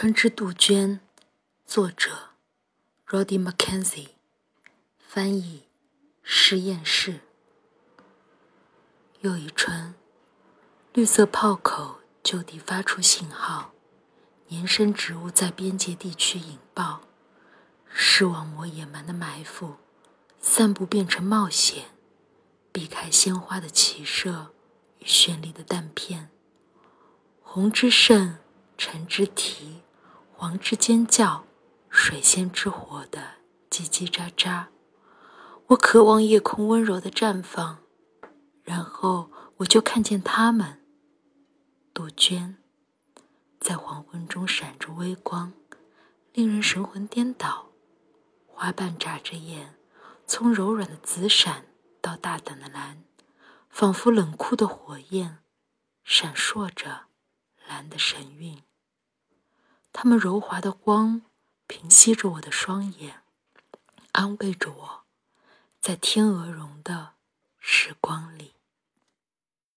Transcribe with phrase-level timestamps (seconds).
[0.00, 1.00] 春之杜鹃，
[1.66, 2.28] 作者
[3.08, 4.10] ：Roddy Mackenzie，
[5.00, 5.64] 翻译：
[6.22, 7.22] 实验室。
[9.22, 9.96] 又一春，
[10.92, 13.72] 绿色炮口就地发出信号，
[14.46, 17.00] 年生植物在边界地区引爆，
[17.88, 19.78] 视网膜野蛮的埋伏，
[20.38, 21.86] 散布变成冒险，
[22.70, 24.52] 避开鲜花的骑射
[25.00, 26.30] 与绚丽的弹片，
[27.42, 28.38] 红之盛。
[28.80, 29.82] 橙之啼，
[30.40, 31.46] 黄之尖叫，
[31.90, 33.38] 水仙之火的
[33.68, 34.66] 叽叽喳喳。
[35.66, 37.80] 我渴望夜空温柔的绽放，
[38.62, 40.86] 然后我就看见它们。
[41.92, 42.56] 杜鹃
[43.58, 45.52] 在黄昏中闪着微光，
[46.32, 47.70] 令人神魂颠倒。
[48.46, 49.74] 花瓣眨着眼，
[50.24, 51.66] 从柔软的紫闪
[52.00, 53.02] 到大胆的蓝，
[53.68, 55.38] 仿佛冷酷的火焰，
[56.04, 57.06] 闪烁着
[57.66, 58.62] 蓝的神韵。
[60.00, 61.22] 他们柔滑的光
[61.66, 63.20] 平息着我的双眼，
[64.12, 65.02] 安慰着我，
[65.80, 67.14] 在天鹅绒的
[67.58, 68.52] 时光里。